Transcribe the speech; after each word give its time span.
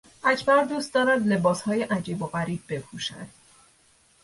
اکبر 0.23 0.63
دوست 0.63 0.93
دارد 0.93 1.27
لباسهای 1.27 1.83
عجیب 1.83 2.21
و 2.21 2.27
غریب 2.27 2.63
بپوشد. 2.69 3.27